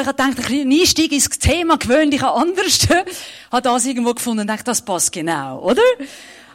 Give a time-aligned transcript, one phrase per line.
[0.00, 2.86] Ich habe gedacht, ein Einstieg ins Thema gewöhnlich anders.
[3.50, 5.82] habe das irgendwo gefunden und dachte, das passt genau, oder?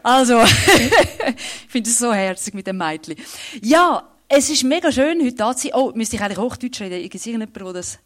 [0.02, 3.16] Also, ich finde es so herzig mit dem Mädchen.
[3.62, 5.76] Ja, es ist mega schön, heute da zu sein.
[5.76, 7.02] Oh, müsste ich eigentlich Hochdeutsch reden?
[7.02, 8.00] Gibt es irgendjemanden, der das...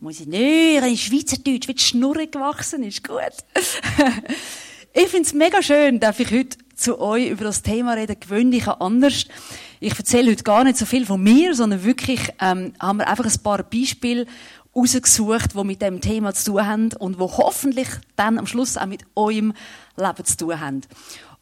[0.00, 3.02] Muss ich nicht, in Schweizerdeutsch, wie die Schnurre gewachsen ist.
[3.02, 3.18] Gut.
[4.92, 8.68] ich finde es mega schön, darf ich heute zu euch über das Thema reden, gewöhnlich
[8.68, 9.24] anders.
[9.80, 13.24] Ich erzähle heute gar nicht so viel von mir, sondern wirklich ähm, haben wir einfach
[13.24, 14.26] ein paar Beispiele
[14.78, 18.86] rausgesucht, die mit dem Thema zu tun haben und wo hoffentlich dann am Schluss auch
[18.86, 19.52] mit eurem
[19.96, 20.80] Leben zu tun haben.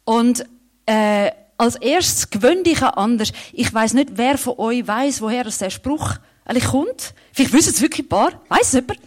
[0.03, 0.45] Und
[0.85, 3.31] äh, als erstes gewöhnlich anders.
[3.51, 7.13] Ich weiß nicht, wer von euch weiß, woher das der Spruch eigentlich kommt.
[7.33, 8.41] Vielleicht wissen es wirklich ein paar.
[8.47, 8.99] Weiß jemand?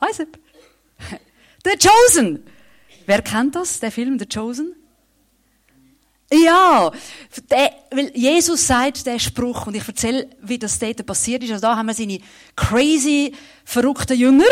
[0.00, 0.38] Weiß jemand?
[1.64, 2.42] The Chosen.
[3.06, 4.74] Wer kennt das, der Film The Chosen?
[6.32, 6.90] Ja,
[7.50, 11.52] der, weil Jesus sagt den Spruch und ich erzähle, wie das dort passiert ist.
[11.52, 12.18] Also da haben wir seine
[12.56, 13.32] crazy,
[13.64, 14.44] verrückten Jünger,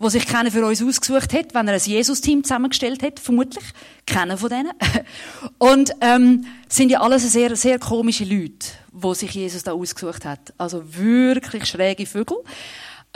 [0.00, 3.64] wo sich keiner für uns ausgesucht hat, wenn er ein Jesus-Team zusammengestellt hat, vermutlich.
[4.06, 4.72] Keiner von denen.
[5.58, 10.52] Und, ähm, sind ja alles sehr, sehr komische Leute, wo sich Jesus da ausgesucht hat.
[10.58, 12.38] Also wirklich schräge Vögel.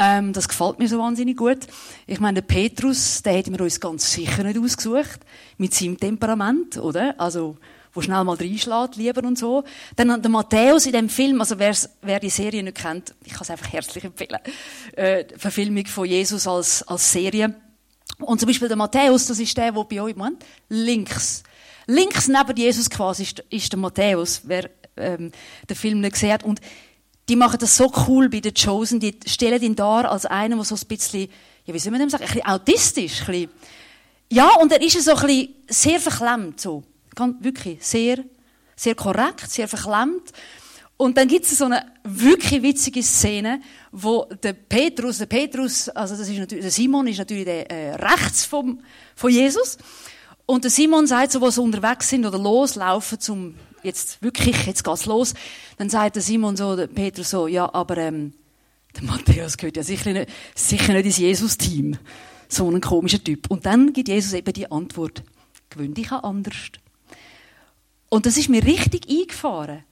[0.01, 1.58] Ähm, das gefällt mir so wahnsinnig gut.
[2.06, 5.19] Ich meine, der Petrus, der hätten wir uns ganz sicher nicht ausgesucht.
[5.56, 7.17] Mit seinem Temperament, oder?
[7.19, 7.56] Also,
[7.99, 9.65] wo schnell mal reinschlägt, lieber und so.
[9.97, 13.51] Dann der Matthäus in dem Film, also wer die Serie nicht kennt, ich kann es
[13.51, 14.39] einfach herzlich empfehlen.
[14.95, 17.57] Äh, Verfilmung von Jesus als, als Serie.
[18.21, 21.43] Und zum Beispiel der Matthäus, das ist der, wo bei euch, Moment, links.
[21.89, 25.33] Links neben Jesus quasi ist, ist der Matthäus, wer ähm,
[25.69, 26.45] den Film nicht gesehen hat.
[26.45, 26.61] Und
[27.29, 30.65] die machen das so cool bei The Chosen, die stellen ihn dar als einen, der
[30.65, 31.29] so ein bisschen,
[31.65, 33.51] ja, wie soll man dem sagen, ein bisschen autistisch, ein bisschen,
[34.31, 36.85] ja, und er ist so ein bisschen sehr verklemmt, so.
[37.19, 38.24] Ganz, wirklich sehr,
[38.77, 40.30] sehr korrekt, sehr verklemmt.
[40.97, 46.16] Und dann gibt es so eine wirklich witzige Szene, wo der Petrus, der Petrus, also
[46.16, 48.80] das ist natürlich, der Simon ist natürlich der äh, rechts vom,
[49.16, 49.78] von Jesus.
[50.46, 54.84] Und der Simon sagt so, wo sie unterwegs sind oder loslaufen zum, jetzt wirklich, jetzt
[54.84, 55.34] geht's los.
[55.77, 58.33] Dann sagt der Simon so, der Petrus so, ja, aber, ähm,
[58.96, 61.98] der Matthäus gehört ja sicher nicht, sicher nicht ins Jesus-Team.
[62.48, 63.51] So ein komischer Typ.
[63.51, 65.23] Und dann gibt Jesus eben die Antwort.
[65.70, 66.70] Gewöhn dich an anders.
[68.08, 69.85] Und das ist mir richtig eingefahren.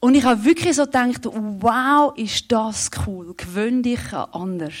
[0.00, 3.34] Und ich habe wirklich so gedacht, wow, ist das cool.
[3.36, 4.74] Gewöhn dich an anders.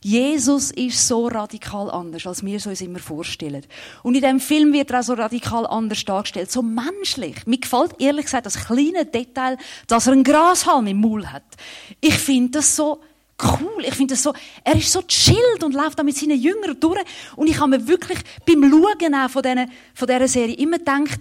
[0.00, 3.64] Jesus ist so radikal anders, als wir es uns immer vorstellen.
[4.02, 7.46] Und in dem Film wird er auch so radikal anders dargestellt, so menschlich.
[7.46, 9.56] Mir gefällt ehrlich gesagt das kleine Detail,
[9.86, 11.44] dass er einen Grashalm im Maul hat.
[12.02, 13.00] Ich finde das so
[13.42, 13.82] cool.
[13.82, 17.00] Ich finde das so, er ist so chillt und läuft da mit seinen Jüngern durch.
[17.36, 21.20] Und ich habe mir wirklich beim Schauen auch von, diesen, von dieser Serie immer gedacht,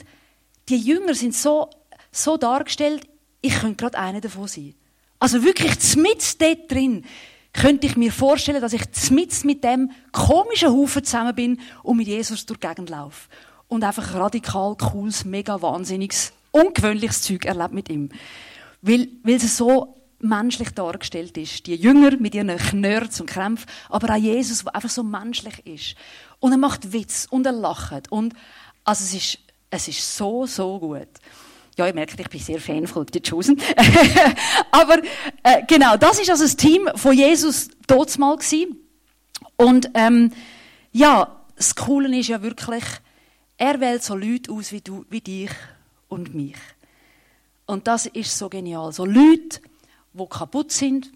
[0.69, 1.69] die Jünger sind so,
[2.11, 3.07] so dargestellt,
[3.41, 4.73] ich könnte gerade einer davon sein.
[5.19, 7.05] Also wirklich mit dort drin
[7.53, 12.07] könnte ich mir vorstellen, dass ich mit mit dem komischen Haufen zusammen bin und mit
[12.07, 13.29] Jesus durch die Gegend laufe.
[13.67, 18.09] Und einfach radikal cooles, mega wahnsinniges, ungewöhnliches Zeug erlebt mit ihm.
[18.81, 21.67] Weil, weil es so menschlich dargestellt ist.
[21.67, 25.95] Die Jünger mit ihren Knörz und Krämpfen, aber auch Jesus, der einfach so menschlich ist.
[26.39, 28.11] Und er macht Witz und er lacht.
[28.11, 28.33] Und,
[28.83, 29.37] also es ist
[29.73, 31.07] es ist so, so gut.
[31.77, 33.59] Ja, ihr merkt, ich bin sehr Fan von Chosen.
[34.71, 34.99] Aber
[35.41, 38.37] äh, genau, das ist also das Team von Jesus dort mal.
[39.57, 40.31] Und ähm,
[40.91, 42.83] ja, das Coole ist ja wirklich,
[43.57, 45.49] er wählt so Leute aus wie du, wie dich
[46.07, 46.57] und mich.
[47.65, 48.91] Und das ist so genial.
[48.93, 49.59] So Leute,
[50.13, 51.11] die kaputt sind,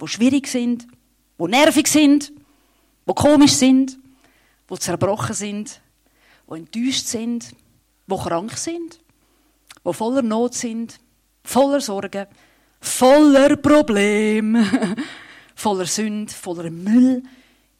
[0.00, 0.88] die schwierig sind,
[1.38, 2.32] die nervig sind,
[3.08, 3.96] die komisch sind,
[4.68, 5.80] die zerbrochen sind,
[6.50, 7.54] die enttäuscht sind,
[8.16, 9.00] die krank sind,
[9.84, 10.98] die voller Not sind,
[11.44, 12.26] voller Sorgen,
[12.80, 14.96] voller Probleme,
[15.54, 17.22] voller Sünde, voller Müll,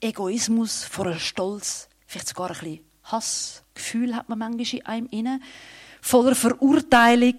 [0.01, 5.41] Egoismus, voller Stolz, vielleicht sogar ein bisschen Hass, Gefühl hat man manchmal in einem inne,
[6.01, 7.39] voller Verurteilung,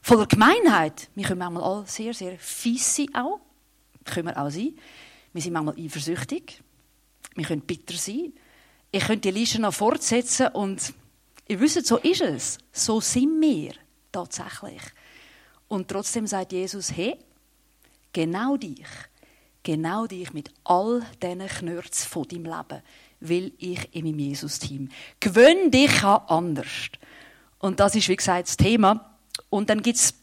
[0.00, 1.08] voller Gemeinheit.
[1.14, 3.40] Wir können manchmal alle sehr, sehr fies sein auch.
[4.04, 4.74] Können wir auch sein.
[5.32, 6.62] Wir sind manchmal eifersüchtig.
[7.34, 8.32] Wir können bitter sein.
[8.90, 10.92] Ich könnte die Liste noch fortsetzen und
[11.48, 12.58] Ihr wisst, so ist es.
[12.72, 13.72] So sind wir
[14.10, 14.82] tatsächlich.
[15.68, 17.16] Und trotzdem sagt Jesus, hey,
[18.12, 18.86] genau dich,
[19.62, 22.82] genau dich mit all diesen Knörzen von deinem Leben
[23.20, 24.88] will ich in meinem Jesus-Team.
[25.20, 26.90] Gewöhn dich an anders.
[27.58, 29.16] Und das ist, wie gesagt, das Thema.
[29.48, 30.14] Und dann gibt es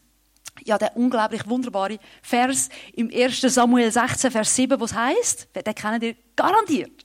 [0.64, 3.40] ja, der unglaublich wunderbare Vers im 1.
[3.40, 7.04] Samuel 16, Vers 7, was heißt, den kennen ihr garantiert.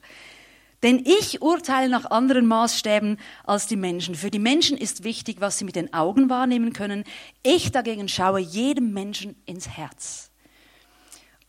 [0.86, 4.14] Denn ich urteile nach anderen Maßstäben als die Menschen.
[4.14, 7.06] Für die Menschen ist wichtig, was sie mit den Augen wahrnehmen können.
[7.42, 10.30] Ich dagegen schaue jedem Menschen ins Herz.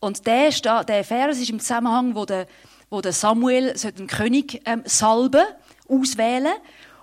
[0.01, 0.51] Und der,
[0.85, 2.47] der Vers ist im Zusammenhang, wo der,
[2.89, 5.45] wo der Samuel den König ähm, salben,
[5.87, 6.55] auswählen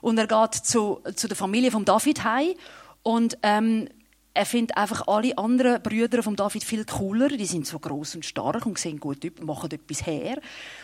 [0.02, 2.56] und er geht zu, zu der Familie von David heim
[3.04, 3.88] und ähm,
[4.34, 7.28] er findet einfach alle anderen Brüder von David viel cooler.
[7.28, 10.40] Die sind so groß und stark und sehen gut machen etwas her.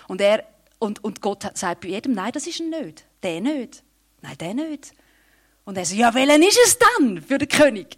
[0.08, 0.44] Und, er,
[0.80, 3.06] und, und Gott sagt bei jedem, nein, das ist nicht.
[3.22, 3.84] Der nicht.
[4.22, 4.94] Nein, der nicht.
[5.66, 7.98] Und er sagt, ja, welchen ist es dann für den König?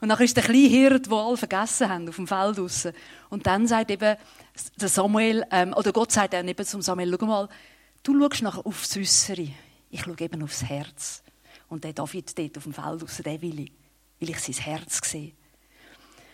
[0.00, 2.92] Und dann ist der kleine Hirt, den alle vergessen haben, auf dem Feld draussen.
[3.30, 4.16] Und dann sagt eben
[4.80, 7.48] der Samuel, ähm, oder Gott sagt dann eben zum Samuel, schau mal,
[8.02, 9.48] du schaust nachher aufs Äußere.
[9.90, 11.22] Ich schaue eben aufs Herz.
[11.68, 13.72] Und der David dort auf dem Feld draussen, den will ich
[14.22, 15.32] weil ich sein Herz sehe.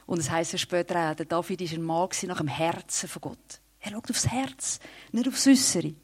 [0.07, 3.23] Und es heisst ja später auch, der David war ein Mann nach dem Herzen von
[3.23, 3.61] Gott.
[3.81, 4.81] Er schaut aufs Herz,
[5.13, 5.95] nicht aufs Äußere.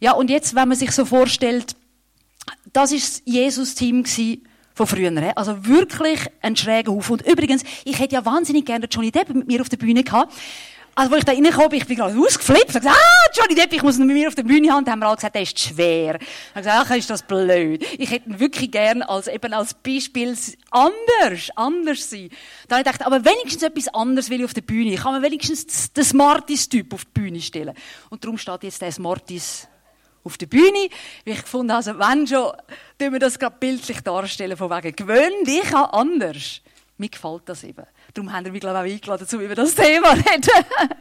[0.00, 1.76] Ja, und jetzt, wenn man sich so vorstellt,
[2.72, 4.04] das war das Jesus-Team
[4.74, 5.36] von früher.
[5.36, 7.14] Also wirklich ein schräger Haufen.
[7.14, 10.32] Und übrigens, ich hätte ja wahnsinnig gerne Johnny Depp mit mir auf der Bühne gehabt.
[10.98, 12.70] Also, als ich da reingekommen bin, ich bin gerade ausgeflippt.
[12.70, 14.84] Ich habe gesagt, ah, Johnny Depp, ich muss ihn mit mir auf der Bühne haben.
[14.84, 16.18] Da haben wir alle gesagt, der ist schwer.
[16.20, 17.86] Ich habe gesagt, ach, ist das blöd.
[18.00, 20.36] Ich hätte ihn wirklich gern als, eben als Beispiel
[20.72, 22.30] anders, anders sein.
[22.66, 24.92] Da habe ich gedacht, aber wenigstens etwas anderes will ich auf der Bühne.
[24.92, 27.76] Ich kann mir wenigstens den Smarties-Typ auf die Bühne stellen.
[28.10, 29.68] Und darum steht jetzt der Smarties
[30.24, 30.88] auf der Bühne.
[31.24, 32.50] Weil ich gefunden also, wenn schon,
[32.98, 36.60] tun wir das gerade bildlich darstellen, von wegen gewöhnlich an anders.
[36.98, 37.86] Mir gefällt das eben.
[38.12, 40.94] Darum haben wir mich, glaube ich, auch eingeladen, um über das Thema zu reden.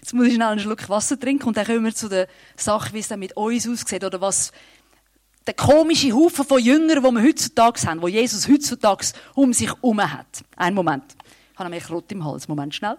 [0.00, 2.26] Jetzt muss ich schnell einen Schluck Wasser trinken und dann kommen wir zu der
[2.56, 4.52] Sache, wie es dann mit uns aussieht oder was
[5.46, 10.00] der komische Haufen von Jüngern, die wir heutzutage haben, wo Jesus heutzutage um sich herum
[10.00, 10.42] hat.
[10.56, 11.04] Einen Moment.
[11.52, 12.48] Ich habe nämlich Rot im Hals.
[12.48, 12.96] Moment, schnell.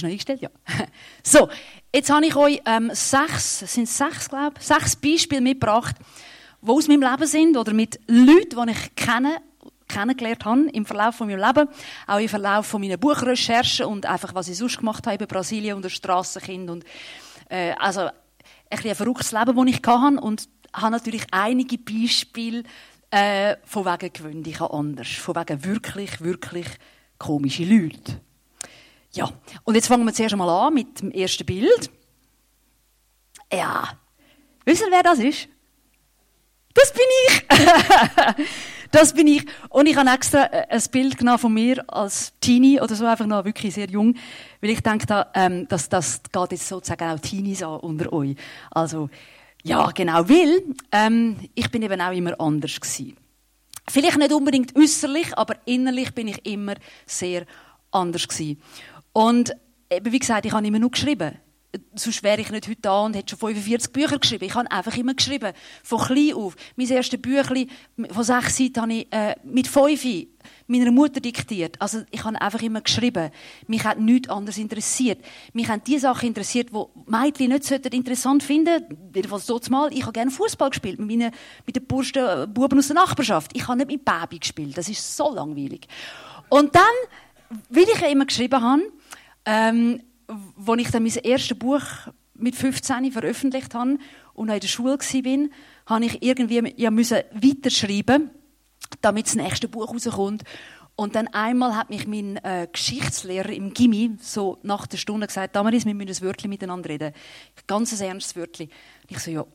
[0.00, 0.40] Ist noch eingestellt?
[0.40, 0.50] Ja.
[1.22, 1.48] So,
[1.94, 5.96] jetzt habe ich euch ähm, sechs, sind sechs, glaube ich, sechs Beispiele mitgebracht,
[6.62, 9.36] die aus meinem Leben sind oder mit Leuten, die ich kenne,
[9.86, 11.68] kennengelernt habe im Verlauf von meinem Leben,
[12.06, 15.76] auch im Verlauf von meiner Buchrecherchen und einfach, was ich sonst gemacht habe, über Brasilien
[15.76, 16.84] und das Strassenkind und
[17.50, 18.12] äh, also ein,
[18.70, 22.62] ein verrücktes Leben, das ich hatte und habe natürlich einige Beispiele
[23.10, 26.68] äh, von wegen gewöhnlich anders, von wegen wirklich, wirklich
[27.18, 28.20] komische Leute.
[29.12, 29.28] Ja,
[29.64, 31.90] und jetzt fangen wir zuerst einmal an mit dem ersten Bild.
[33.52, 33.98] Ja,
[34.64, 35.48] wisst ihr, wer das ist?
[36.74, 38.46] Das bin ich!
[38.92, 39.44] das bin ich.
[39.68, 43.26] Und ich habe extra äh, ein Bild genommen von mir als Teenie oder so, einfach
[43.26, 44.14] noch wirklich sehr jung,
[44.60, 48.36] weil ich denke, da, ähm, dass das geht jetzt sozusagen auch Teenies an unter euch.
[48.70, 49.10] Also,
[49.64, 50.62] ja, genau, weil
[50.92, 53.16] ähm, ich bin eben auch immer anders gewesen.
[53.88, 56.74] Vielleicht nicht unbedingt äußerlich, aber innerlich bin ich immer
[57.06, 57.44] sehr
[57.90, 58.62] anders gewesen.
[59.20, 59.52] Und
[59.90, 61.36] eben, wie gesagt, ich habe immer nur geschrieben.
[61.94, 64.44] Sonst wäre ich nicht heute da und hätte schon 45 Bücher geschrieben.
[64.44, 65.52] Ich habe einfach immer geschrieben.
[65.84, 66.56] Von klein auf.
[66.74, 67.68] Mein erstes Büchlein
[68.10, 70.04] von sechs Seiten habe ich äh, mit fünf
[70.66, 71.76] meiner Mutter diktiert.
[71.82, 73.30] Also ich habe einfach immer geschrieben.
[73.66, 75.22] Mich hat nichts anderes interessiert.
[75.52, 79.92] Mich haben die Sachen interessiert, die Mädchen nicht interessant finden Jedenfalls so mal.
[79.92, 81.30] Ich habe gerne Fußball gespielt mit, meinen,
[81.66, 83.50] mit den Burschen, äh, Buben aus der Nachbarschaft.
[83.54, 84.78] Ich habe nicht mit Baby gespielt.
[84.78, 85.86] Das ist so langweilig.
[86.48, 86.82] Und dann,
[87.68, 88.82] weil ich ja immer geschrieben habe,
[89.50, 90.02] ähm,
[90.56, 91.82] wo ich dann mein erstes Buch
[92.34, 93.98] mit 15 veröffentlicht habe
[94.32, 95.48] und in der Schule war,
[95.86, 98.30] habe ich irgendwie ja weiterschreiben,
[99.00, 100.44] damit das nächste Buch rauskommt.
[100.94, 105.56] Und dann einmal hat mich mein äh, Geschichtslehrer im Gimmi so nach der Stunde gesagt,
[105.56, 107.12] Damaris, wir müssen ein Wörtchen miteinander reden.
[107.66, 108.68] Ganz ein ernstes Wörtchen.
[109.08, 109.46] Ich so, ja,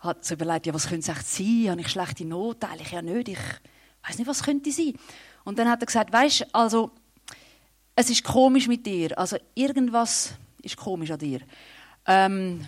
[0.00, 1.70] hat so überlegt, ja, was könnte es echt sein?
[1.70, 2.66] Habe ich schlechte Noten?
[2.66, 3.28] Eigentlich ja nicht.
[3.28, 4.94] Ich weiß nicht, was könnte sein.
[5.44, 6.90] Und dann hat er gesagt, weißt, also
[7.98, 9.18] es ist komisch mit dir.
[9.18, 11.40] Also irgendwas ist komisch an dir.
[12.06, 12.64] Ähm,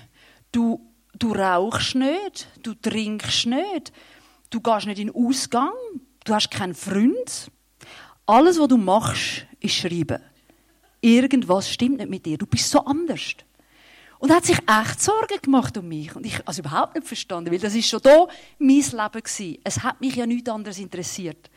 [0.51, 0.81] du,
[1.17, 3.93] du rauchst nicht, du trinkst nicht,
[4.51, 5.71] du gehst nicht in den Ausgang,
[6.25, 7.49] du hast keinen Freund.
[8.27, 10.21] Alles, was du machst, ist schreiben.
[11.01, 12.37] Irgendwas stimmt nicht mit dir.
[12.37, 13.37] Du bist so anders.
[14.19, 16.15] Und er hat sich echt Sorgen gemacht um mich.
[16.17, 18.27] Und ich also überhaupt nicht verstanden, weil das ist schon da
[18.59, 19.59] mein Leben gewesen.
[19.63, 21.51] Es hat mich ja nichts anderes interessiert.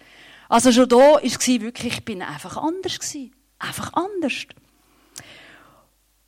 [0.48, 3.32] Also schon da war es wirklich, ich bin einfach anders gewesen
[3.64, 4.46] einfach anders.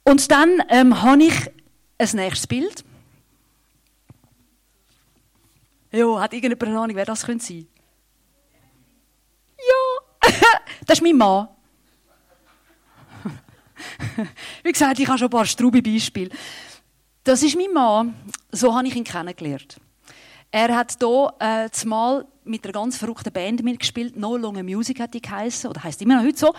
[0.03, 1.51] Und dann ähm, habe ich
[1.97, 2.83] ein nächstes Bild.
[5.91, 7.67] Ja, hat irgendjemand eine Ahnung, wer das könnte sein?
[9.57, 10.29] Ja,
[10.85, 11.47] das ist mein Mann.
[14.63, 16.29] Wie gesagt, ich habe schon ein paar straube Beispiele.
[17.23, 18.13] Das ist mein Mann.
[18.51, 19.77] So habe ich ihn kennengelernt.
[20.51, 24.15] Er hat hier äh, zumal mit einer ganz verrückten Band mitgespielt.
[24.15, 26.53] No Longer Music hat die geheißen, oder heißt immer noch heute so.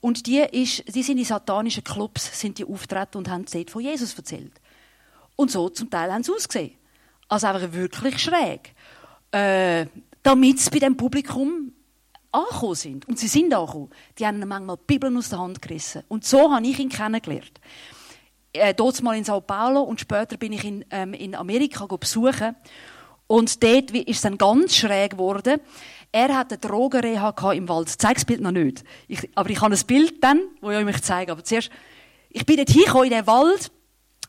[0.00, 3.82] Und die, ist, die sind in satanischen Clubs sind die auftreten und haben dort von
[3.82, 4.52] Jesus erzählt.
[5.36, 6.72] Und so zum Teil haben sie ausgesehen.
[7.28, 8.74] Also einfach wirklich schräg.
[9.30, 9.86] Äh,
[10.22, 11.72] damit sie bei dem Publikum
[12.30, 13.08] angekommen sind.
[13.08, 13.90] Und sie sind angekommen.
[14.18, 16.02] Die haben manchmal die Bibel aus der Hand gerissen.
[16.08, 17.60] Und so habe ich ihn kennengelernt.
[18.52, 22.54] Äh, dort mal in Sao Paulo und später bin ich in, ähm, in Amerika besuchen.
[23.26, 25.60] Und dort ist es dann ganz schräg geworden.
[26.10, 27.88] Er hat eine Drogenreha im Wald.
[27.88, 28.84] Ich zeige das Bild noch nicht.
[29.08, 31.32] Ich, aber ich habe ein Bild dann, das ich euch zeige.
[31.32, 31.70] Aber zuerst,
[32.28, 33.70] ich bin dort hingekommen, in den Wald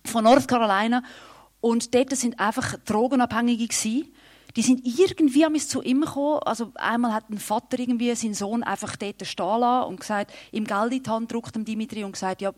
[0.05, 1.03] von North Carolina.
[1.59, 4.13] Und dort sind einfach Drogenabhängige gewesen.
[4.55, 6.39] Die sind irgendwie am zu ihm gekommen.
[6.45, 10.65] Also einmal hat ein Vater irgendwie seinen Sohn einfach dort stehen lassen und gesagt, ihm
[10.65, 12.53] Geld in die Hand drückt Dimitri und gesagt, ja,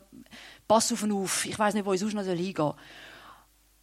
[0.68, 2.74] pass auf ihn auf, ich weiß nicht, wo ich sonst noch hingehen soll.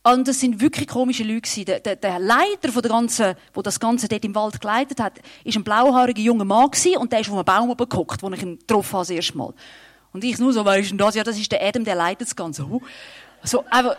[0.05, 3.79] Und das sind wirklich komische Leute Der, der, der Leiter von der ganzen, wo das
[3.79, 5.13] Ganze dort im Wald geleitet hat,
[5.45, 8.41] ist ein blauhaariger junger Mann und der ist auf einem Baum oben geguckt, wo ich
[8.41, 9.53] ihn getroffen habe das erste Mal.
[10.11, 11.15] Und ich nur so, wer ist denn das?
[11.15, 12.67] Ja, das ist der Adam, der leitet das Ganze.
[13.43, 13.97] So, aber,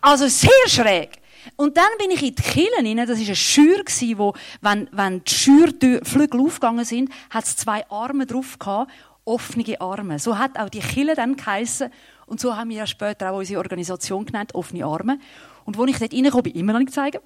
[0.00, 1.20] also sehr schräg.
[1.56, 2.96] Und dann bin ich in die Kille rein.
[2.96, 3.84] Das war eine Schür,
[4.16, 8.90] wo, wenn, wenn die Schürflügel aufgegangen sind, hat es zwei Arme drauf gehabt,
[9.24, 10.18] offene Arme.
[10.18, 11.90] So hat auch die Kille dann geheissen.
[12.32, 15.18] Und so haben wir ja später auch unsere Organisation genannt, offene Arme.
[15.66, 17.18] Und wo ich dort reinkomme, immer noch nicht zeigen,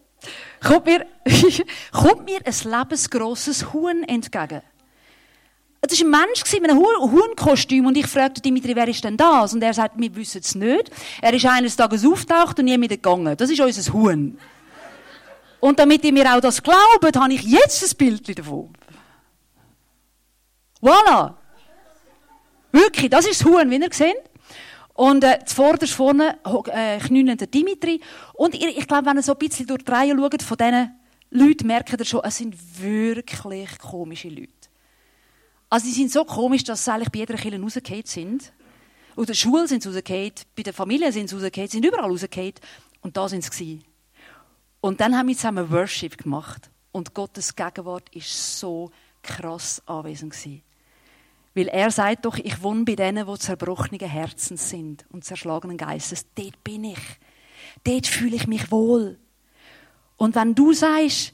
[0.60, 1.06] kommt mir,
[1.92, 4.62] kommt mir ein lebensgrosses Huhn entgegen.
[5.80, 9.54] Das war ein Mensch mit einem Huhnkostüm und ich fragte Dimitri, wer ist denn das?
[9.54, 10.90] Und er sagt, wir wissen es nicht.
[11.22, 13.36] Er ist eines Tages auftaucht und nie wieder gegangen.
[13.36, 14.36] Das ist unser Huhn.
[15.60, 18.70] Und damit ihr mir auch das glaubt, habe ich jetzt ein Bild davon.
[20.82, 21.34] Voilà.
[22.72, 24.35] Wirklich, das ist das Huhn, wie ihr seht.
[24.96, 26.38] Und äh, zuvorderst vorne
[26.72, 28.00] äh, knünen der Dimitri.
[28.32, 30.90] Und ich, ich glaube, wenn ihr so ein bisschen durch die Reihe schaut von diesen
[31.30, 34.50] Leuten, merkt ihr schon, es sind wirklich komische Leute.
[35.68, 38.52] Also, sie sind so komisch, dass sie eigentlich bei jeder Kirche rausgefallen sind.
[39.16, 42.54] Oder der Schule sind sie rausgefallen, bei der Familie sind sie rausgefallen, sind überall rausgefallen.
[43.02, 43.80] Und da sind sie.
[44.80, 46.70] Und dann haben wir zusammen Worship gemacht.
[46.92, 48.90] Und Gottes Gegenwart ist so
[49.22, 50.62] krass anwesend gewesen.
[51.56, 56.26] Weil er sagt doch, ich wohne bei denen, die zerbrochenen Herzens sind und zerschlagenen Geistes.
[56.36, 57.00] Dort bin ich.
[57.82, 59.18] Dort fühle ich mich wohl.
[60.16, 61.32] Und wenn du sagst,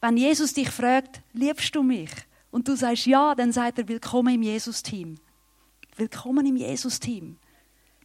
[0.00, 2.10] wenn Jesus dich fragt, liebst du mich?
[2.56, 5.18] und du sagst ja, dann sagt er, willkommen im Jesus-Team.
[5.96, 7.36] Willkommen im Jesus-Team.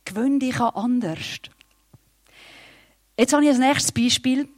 [0.03, 1.39] Gewöhn dich an anders.
[3.17, 4.49] Jetzt habe ich ein nächstes Beispiel.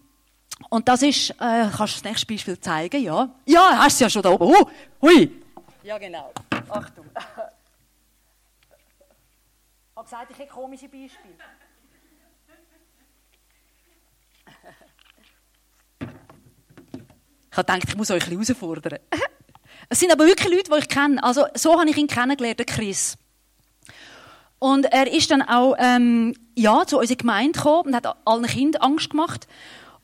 [0.69, 3.03] Und das ist, äh, kannst du das nächste Beispiel zeigen?
[3.03, 3.29] Ja.
[3.45, 4.45] Ja, hast du ja schon da oben.
[4.45, 4.65] Uh,
[4.99, 5.42] hui.
[5.83, 6.31] Ja, genau.
[6.69, 7.05] Achtung.
[7.13, 7.21] Ich
[9.97, 11.35] habe gesagt, ich habe komische Beispiele.
[17.51, 18.99] Ich habe gedacht, ich muss euch ein bisschen herausfordern.
[19.89, 21.21] Es sind aber wirklich Leute, die ich kenne.
[21.21, 23.17] Also, so habe ich ihn kennengelernt, den Chris.
[24.59, 28.81] Und er ist dann auch, ähm, ja, zu unserer Gemeinde gekommen und hat allen Kindern
[28.81, 29.47] Angst gemacht.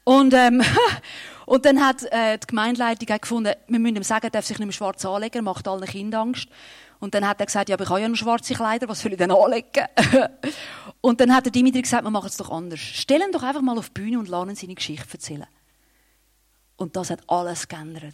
[0.04, 0.62] Und, ähm,
[1.50, 4.68] und dann hat äh, die Gemeindeleitung gefunden, wir müssen ihm sagen, er darf sich nicht
[4.68, 6.48] mehr schwarz anlegen, er macht allen Kindern Angst.
[7.00, 9.14] Und dann hat er gesagt, ja, aber ich habe ja noch schwarze Kleider, was soll
[9.14, 9.88] ich denn anlegen?
[11.02, 12.80] und dann hat der Dimitri gesagt, wir machen es doch anders.
[12.80, 15.48] Stellen doch einfach mal auf die Bühne und ihn seine Geschichte erzählen.
[16.78, 18.14] Und das hat alles geändert.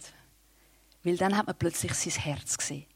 [1.04, 2.86] Weil dann hat man plötzlich sein Herz gesehen.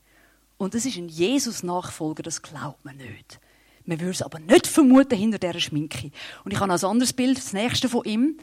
[0.56, 3.40] Und das ist ein Jesus-Nachfolger, das glaubt man nicht.
[3.85, 6.11] Man würde es aber nicht vermuten hinter dieser Schminke.
[6.44, 8.38] Und ich habe ein anderes Bild, das nächste von ihm.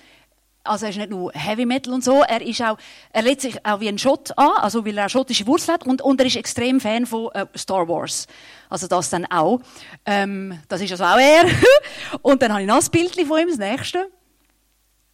[0.67, 2.77] Also er ist nicht nur Heavy Metal und so, er ist auch,
[3.11, 5.85] er lädt sich auch wie ein Schott an, also weil er auch schottische Wurzeln hat
[5.85, 8.27] und, und er ist extrem Fan von äh, Star Wars.
[8.69, 9.61] Also das dann auch.
[10.05, 11.45] Ähm, das ist also auch er.
[12.21, 14.09] und dann habe ich noch ein Bild von ihm, das nächste.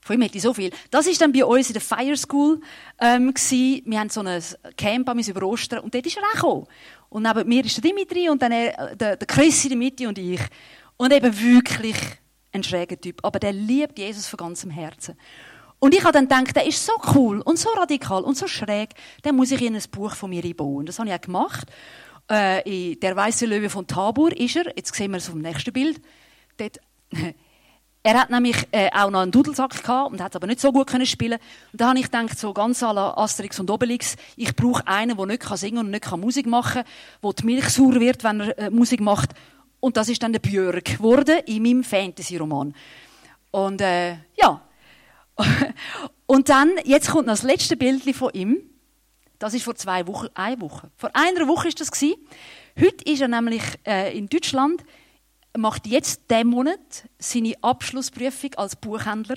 [0.02, 0.70] Von ihm hätte ich so viel.
[0.92, 2.60] Das war dann bei uns in der Fire School.
[3.00, 4.42] Ähm, Wir haben so ein
[4.76, 6.68] Camp an über Ostern und dort ist er auch gekommen.
[7.10, 10.08] Und neben mir ist der Dimitri und dann äh, der, der Chris in der Mitte
[10.08, 10.42] und ich.
[10.98, 11.98] Und eben wirklich
[12.54, 13.20] ein schräger Typ.
[13.24, 15.16] Aber der liebt Jesus von ganzem Herzen.
[15.80, 18.92] Und ich habe dann gedacht, der ist so cool und so radikal und so schräg,
[19.26, 20.86] den muss ich in ein Buch von mir einbauen.
[20.86, 21.68] Das habe ich auch gemacht.
[22.30, 24.72] Äh, Der weiße Löwe von Tabor ist er.
[24.78, 26.02] Jetzt sehen wir es auf dem nächsten Bild.
[26.58, 26.80] Dort
[28.04, 30.88] er hat nämlich äh, auch noch einen Dudelsack gehabt und hat aber nicht so gut
[30.88, 31.40] können spielen.
[31.72, 35.18] Und da habe ich gedacht, so ganz à la Asterix und Obelix, ich brauche einen,
[35.18, 36.84] der nicht kann singen und nicht Musik machen,
[37.22, 39.32] wo die Milch sauer wird, wenn er äh, Musik macht.
[39.84, 42.74] Und das ist dann der Björk geworden in meinem Fantasy-Roman.
[43.52, 44.62] Und äh, ja.
[46.26, 48.62] und dann, jetzt kommt noch das letzte Bild von ihm.
[49.40, 50.90] Das ist vor zwei Wochen, eine Woche.
[50.96, 52.16] Vor einer Woche ist das gewesen.
[52.80, 54.86] Heute ist er nämlich äh, in Deutschland
[55.58, 56.80] macht jetzt diesen Monat
[57.20, 59.36] seine Abschlussprüfung als Buchhändler.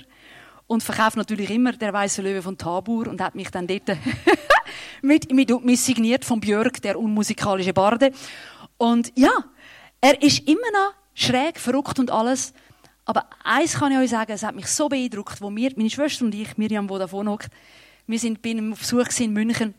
[0.68, 3.98] und verkauft natürlich immer der weiße Löwe von Tabur und hat mich dann dort
[5.02, 8.12] mit, mit, mit signiert von Björk, der unmusikalische Barde.
[8.78, 9.32] Und ja,
[10.00, 12.52] er ist immer noch schräg, verrückt und alles.
[13.04, 16.24] Aber eins kann ich euch sagen, es hat mich so beeindruckt, wo wir, meine Schwester
[16.24, 17.50] und ich, Miriam, die da vorne hockt,
[18.06, 19.74] wir sind bei einem Besuch in München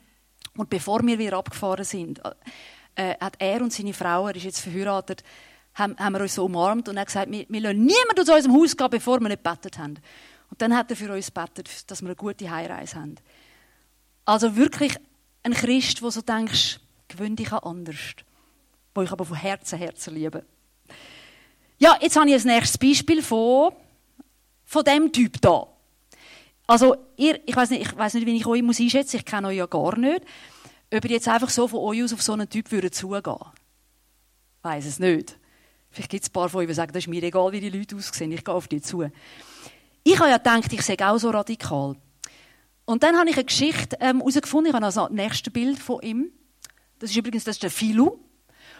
[0.56, 2.22] und bevor wir wieder abgefahren sind,
[2.96, 5.24] äh, hat er und seine Frau, er ist jetzt verheiratet,
[5.76, 8.56] haben, haben wir uns so umarmt und er gesagt, wir, wir lassen niemanden aus unserem
[8.56, 10.00] Haus gehen, bevor wir nicht bettet haben.
[10.50, 13.16] Und dann hat er für uns bettet, dass wir eine gute Heimreise haben.
[14.26, 14.98] Also wirklich
[15.44, 18.16] ein Christ, wo so denkst, gewöhn dich an anders.
[18.98, 20.44] Wo ich aber von Herzen, Herzen liebe.
[21.78, 23.72] Ja, jetzt habe ich ein nächstes Beispiel von,
[24.66, 25.68] von dem Typ da.
[26.66, 29.18] Also, ihr, ich weiß nicht, ich weiß nicht, wie ich euch muss einschätzen.
[29.18, 30.26] Ich kenne euch ja gar nicht.
[30.92, 33.38] Ob ihr jetzt einfach so von euch aus auf so einen Typ würdet zugehen.
[34.64, 35.38] Weiß es nicht.
[35.92, 37.70] Vielleicht gibt es ein paar von euch, die sagen, das ist mir egal, wie die
[37.70, 38.32] Leute aussehen.
[38.32, 39.04] Ich gehe auf die zu.
[40.04, 41.96] Ich habe ja gedacht, ich sei auch so radikal.
[42.86, 44.66] Und dann habe ich eine Geschichte ähm, herausgefunden.
[44.66, 46.32] Ähm, ich habe also das nächste Bild von ihm.
[46.98, 48.22] Das ist übrigens das ist der Philu.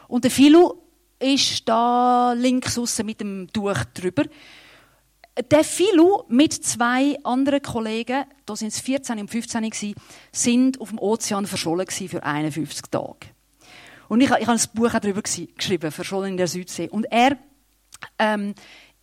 [0.08, 0.74] Und der Philu
[1.20, 4.24] ist da links außen mit dem Tuch drüber.
[5.52, 9.96] Der Philu mit zwei anderen Kollegen, da sind es 14 und 15 gewesen,
[10.32, 13.28] sind auf dem Ozean verschollen für 51 Tage.
[14.08, 16.90] Und ich, ich habe ein Buch darüber geschrieben, verschollen in der Südsee.
[16.90, 17.38] Und er,
[18.18, 18.56] ähm,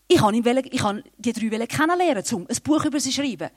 [0.08, 0.32] ich habe
[1.18, 3.50] die drei kennenlernen, um ein Buch über sie zu schreiben.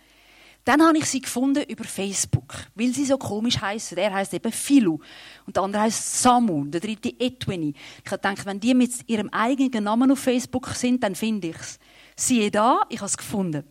[0.67, 3.95] Dann habe ich sie gefunden über Facebook, weil sie so komisch heißen.
[3.95, 4.99] Der heißt eben Philu
[5.45, 7.73] und der andere heißt Samu, der dritte Edwini.
[8.03, 11.55] Ich habe gedacht, wenn die mit ihrem eigenen Namen auf Facebook sind, dann finde ich
[11.55, 11.79] es.
[12.17, 13.63] Siehe da, ich habe es gefunden.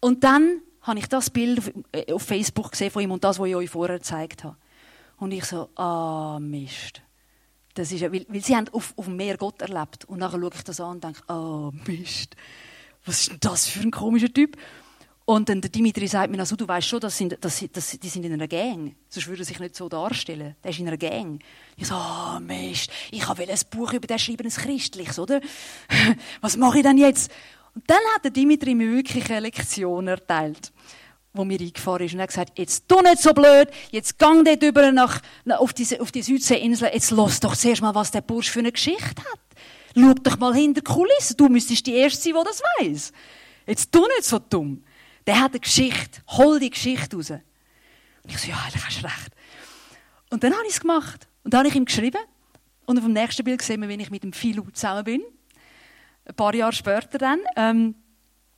[0.00, 3.38] Und dann habe ich das Bild auf, äh, auf Facebook gesehen von ihm und das,
[3.38, 4.56] was ich euch vorher gezeigt habe.
[5.18, 7.02] Und ich so, ah, Mist.
[7.74, 10.06] Das ist, weil, weil sie haben auf, auf dem Meer Gott erlebt.
[10.06, 12.34] Und nachher schaue ich das an und denke, ah, Mist.
[13.04, 14.56] Was ist denn das für ein komischer Typ?
[15.26, 18.08] Und dann der Dimitri sagt mir, also, du weißt schon, das sind, das, das, die
[18.08, 18.94] sind in einer Gang.
[19.08, 20.54] Sonst würde er sich nicht so darstellen.
[20.62, 21.42] Der ist in einer Gang.
[21.76, 25.40] Ich so, oh, Mist, ich will ein Buch über den schreiben, ein christliches, oder?
[26.42, 27.32] Was mache ich denn jetzt?
[27.74, 30.72] Und dann hat der Dimitri mir wirklich eine Lektion erteilt,
[31.32, 32.12] wo mir eingefahren ist.
[32.12, 35.22] Und er hat gesagt, jetzt tu nicht so blöd, jetzt gang dort über nach,
[35.56, 38.72] auf diese, auf die Südseeinsel, jetzt lass doch zuerst mal, was der Bursch für eine
[38.72, 39.40] Geschichte hat.
[39.96, 43.12] Schau doch mal hinter die Kulissen, du müsstest die Erste sein, die das weiss.
[43.66, 44.84] Jetzt tu nicht so dumm
[45.26, 47.30] der hat eine Geschichte, hol die Geschichte raus.
[47.30, 47.42] Und
[48.26, 49.32] ich so, ja, eigentlich hast du recht.
[50.30, 51.28] Und dann habe ich es gemacht.
[51.42, 52.20] Und dann habe ich ihm geschrieben.
[52.86, 55.22] Und auf dem nächsten Bild sehen wir, wie ich mit dem Philo zusammen bin.
[56.26, 57.40] Ein paar Jahre später dann.
[57.56, 57.94] Ähm,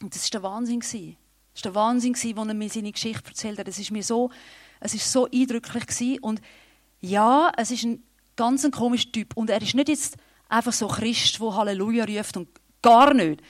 [0.02, 0.80] und das war der Wahnsinn.
[0.80, 1.12] Das war
[1.62, 3.68] der Wahnsinn, als er mir seine Geschichte erzählt hat.
[3.68, 4.30] Es war mir so,
[4.80, 5.86] es ist so eindrücklich.
[5.86, 6.18] Gewesen.
[6.20, 6.40] Und
[7.00, 8.02] ja, es ist ein
[8.36, 9.36] ganz ein komischer Typ.
[9.36, 10.16] Und er ist nicht jetzt
[10.48, 12.48] einfach so Christ, der Halleluja ruft und
[12.82, 13.42] gar nicht.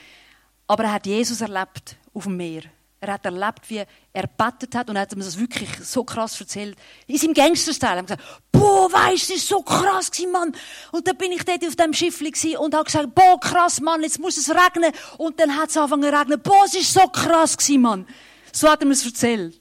[0.66, 2.62] Aber er hat Jesus erlebt auf dem Meer.
[2.98, 6.40] Er hat erlebt, wie er betet hat und er hat mir das wirklich so krass
[6.40, 6.78] erzählt.
[7.06, 7.92] In seinem Gangster-Style.
[7.92, 10.56] Er hat gesagt, boah, weisst das war so krass gewesen, Mann.
[10.92, 12.20] Und dann bin ich dort auf dem Schiff
[12.58, 14.92] und habe gesagt, boah, krass, Mann, jetzt muss es regnen.
[15.18, 16.42] Und dann hat es angefangen zu regnen.
[16.42, 18.06] Boah, es war so krass gewesen, Mann.
[18.52, 19.58] So hat er mir es erzählt.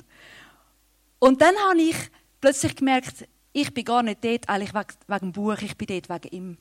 [1.19, 1.95] Und dann habe ich
[2.39, 6.35] plötzlich gemerkt, ich bin gar nicht dort eigentlich wegen dem Buch, ich bin dort wegen
[6.35, 6.57] ihm.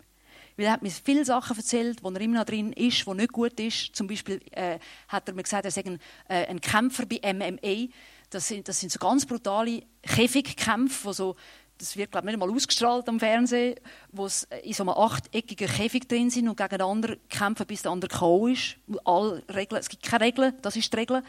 [0.56, 3.32] Weil er hat mir viele Sachen erzählt, wo er immer noch drin ist, wo nicht
[3.32, 3.96] gut ist.
[3.96, 7.92] Zum Beispiel äh, hat er mir gesagt, er sei ein, äh, ein Kämpfer bei MMA.
[8.30, 11.36] Das sind, das sind so ganz brutale Käfigkämpfe, wo so
[11.78, 13.74] das wird glaube ich, nicht mal ausgestrahlt am Fernsehen,
[14.12, 17.82] wo es in so einem achteckigen Käfig drin sind und gegen den anderen kämpfen, bis
[17.82, 18.46] der andere K.O.
[18.46, 18.76] ist.
[19.04, 21.22] All Regeln, es gibt keine Regeln, das ist die Regel.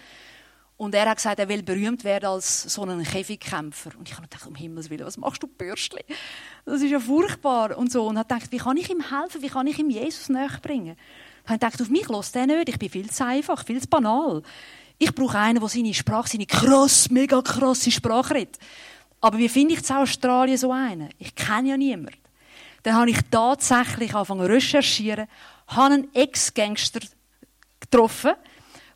[0.78, 3.92] Und er hat gesagt, er will berühmt werden als so ein Käfigkämpfer.
[3.98, 6.04] Und ich habe gedacht, um Himmels Willen, was machst du, Bürstli?
[6.66, 7.78] Das ist ja furchtbar.
[7.78, 8.06] Und so.
[8.06, 9.42] Und habe gedacht, wie kann ich ihm helfen?
[9.42, 10.98] Wie kann ich ihm Jesus näher bringen?
[11.44, 12.70] Ich habe gedacht, auf mich lässt der nicht.
[12.70, 14.42] Ich bin viel zu einfach, viel zu banal.
[14.98, 18.60] Ich brauche einen, der seine Sprache, seine krass, mega krasse Sprache redet.
[19.22, 21.10] Aber wie finde ich in Australien so einen?
[21.18, 22.20] Ich kenne ja niemanden.
[22.84, 25.28] Dann habe ich tatsächlich angefangen zu recherchieren,
[25.68, 27.00] habe einen Ex-Gangster
[27.80, 28.34] getroffen,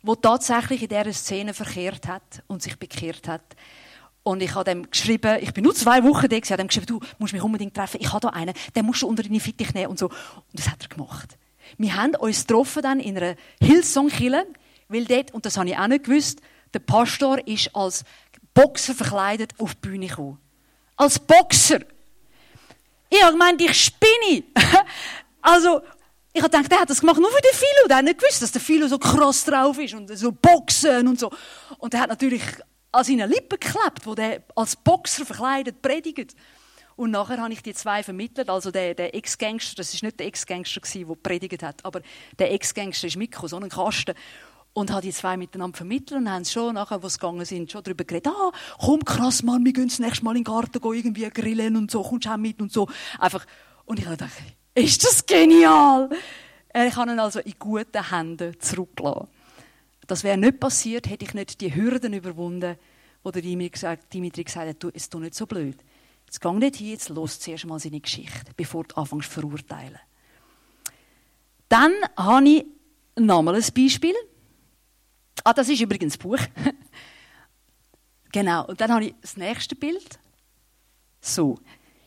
[0.02, 3.42] der tatsächlich in dieser Szene verkehrt hat und sich bekehrt hat.
[4.22, 6.86] Und ich habe dem geschrieben, ich bin nur zwei Wochen da, ich habe dem geschrieben,
[6.86, 9.72] du musst mich unbedingt treffen, ich habe da einen, den musst du unter deine Fittich
[9.72, 10.08] nehmen und so.
[10.08, 10.14] Und
[10.52, 11.38] das hat er gemacht.
[11.78, 14.46] Wir haben uns getroffen dann in einer Hillsong-Kille,
[14.88, 16.40] weil dort, und das habe ich auch nicht gewusst,
[16.74, 18.04] der Pastor ist als
[18.54, 20.38] Boxer verkleidet auf die Bühne gekommen.
[20.96, 21.80] Als Boxer!
[23.08, 24.44] Ich habe gemeint, ich spinne!
[25.40, 25.80] also,
[26.32, 27.88] ich habe gedacht, der hat das gemacht nur für den Philo.
[27.88, 31.18] Der hat nicht gewusst, dass der Philo so krass drauf ist und so Boxen und
[31.18, 31.30] so.
[31.78, 32.42] Und er hat natürlich
[32.92, 36.36] an seinen Lippen geklebt, wo der als Boxer verkleidet predigt.
[36.96, 38.48] Und nachher habe ich die zwei vermittelt.
[38.48, 42.00] Also der, der Ex-Gangster, das ist nicht der Ex-Gangster der predigt hat, aber
[42.38, 44.14] der Ex-Gangster ist mitgekommen, so ein Kasten.
[44.72, 47.82] Und habe die zwei miteinander vermittelt und haben schon nachher, wo sie gegangen sind, schon
[47.82, 50.94] darüber geredet, ah, komm krass, Mann, wir gehen das nächste Mal in den Garten gehen,
[50.94, 52.86] irgendwie grillen und so, kommst du auch mit und so.
[53.18, 53.44] Einfach.
[53.84, 54.34] Und ich habe gedacht,
[54.80, 56.10] ist das genial!
[56.74, 59.28] Ich habe ihn also in guten Händen zurückgelassen.
[60.06, 62.76] Das wäre nicht passiert, hätte ich nicht die Hürden überwunden,
[63.22, 64.08] wo der Dimitri gesagt,
[64.56, 65.76] hat, du, es ist nicht so blöd.
[66.26, 69.98] Jetzt geh nicht hin, jetzt los zuerst mal seine Geschichte, bevor du anfängst zu verurteilen.
[71.68, 72.66] Dann habe ich
[73.16, 74.14] nochmal ein Beispiel.
[75.44, 76.38] Ah, das ist übrigens das Buch.
[78.32, 78.66] genau.
[78.66, 80.18] Und dann habe ich das nächste Bild.
[81.20, 81.58] So.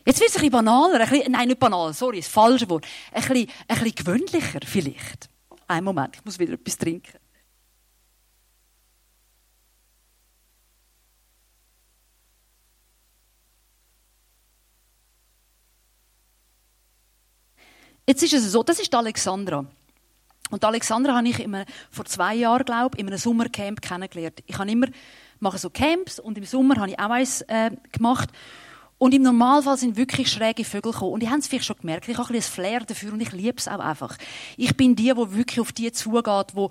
[0.06, 1.00] Jetzt wird es ein bisschen banaler.
[1.00, 2.86] Ein bisschen, nein, nicht banal, sorry, das falsche Wort.
[3.12, 5.30] Ein bisschen, ein bisschen gewöhnlicher vielleicht.
[5.66, 7.18] Einen Moment, ich muss wieder etwas trinken.
[18.06, 19.64] Jetzt ist es so, das ist Alexandra.
[20.50, 24.42] Und Alexandra habe ich immer, vor zwei Jahren, glaube ich, in einem Sommercamp kennengelernt.
[24.44, 24.88] Ich habe immer,
[25.40, 28.28] mache so Camps und im Sommer habe ich auch eins äh, gemacht.
[28.98, 31.12] Und im Normalfall sind wirklich schräge Vögel gekommen.
[31.12, 32.08] Und die haben es vielleicht schon gemerkt.
[32.08, 34.16] Ich habe ein bisschen ein Flair dafür und ich liebe es auch einfach.
[34.56, 36.70] Ich bin die, die wirklich auf die zugeht, wo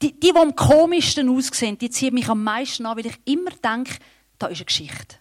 [0.00, 3.50] die, die, die am komischsten aussehen, die ziehen mich am meisten an, weil ich immer
[3.50, 3.96] denke,
[4.38, 5.16] da ist eine Geschichte.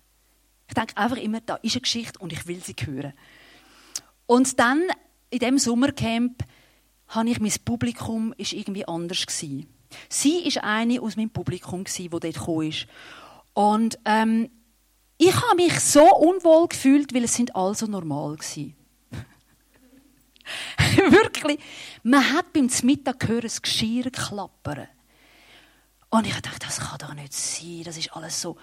[0.67, 3.13] Ich denke einfach immer, da ist eine Geschichte und ich will sie hören.
[4.25, 4.83] Und dann
[5.31, 6.43] in diesem Sommercamp
[7.09, 9.67] habe ich mein Publikum ist irgendwie anders gewesen.
[10.07, 12.85] Sie ist eine aus meinem Publikum gewesen, wo dort gekommen ist.
[13.53, 14.49] Und ähm,
[15.21, 18.73] ich habe mich so unwohl gefühlt, weil es sind alle so normal gewesen.
[20.95, 21.59] Wirklich.
[22.03, 24.87] Man hat beim Mittag gehört, das Geschirr klappern.
[26.09, 27.83] Und ich dachte, das kann doch nicht sein.
[27.83, 28.55] Das ist alles so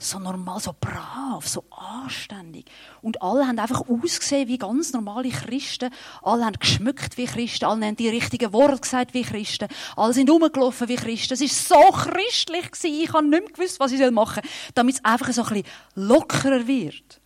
[0.00, 2.66] so normal, so brav, so anständig.
[3.02, 5.90] Und alle haben einfach ausgesehen wie ganz normale Christen.
[6.22, 7.64] Alle haben geschmückt wie Christen.
[7.64, 9.66] Alle haben die richtigen Worte gesagt wie Christen.
[9.96, 11.34] Alle sind rumgelaufen wie Christen.
[11.34, 13.02] Es war so christlich gewesen.
[13.02, 15.66] Ich habe nicht mehr gewusst, was ich machen soll, damit es einfach so ein bisschen
[15.96, 17.20] lockerer wird.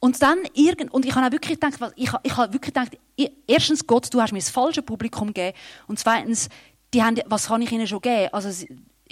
[0.00, 2.98] Und dann irgend, und ich habe auch wirklich gedacht, ich, ich habe wirklich gedacht,
[3.46, 5.56] erstens Gott, du hast mir das falsche Publikum gegeben.
[5.86, 6.48] Und zweitens,
[6.92, 8.28] die haben, was kann ich ihnen schon geben?
[8.32, 8.66] Also, ist